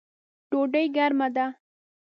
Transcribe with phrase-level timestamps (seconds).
[0.49, 1.45] ډوډۍ ګرمه ده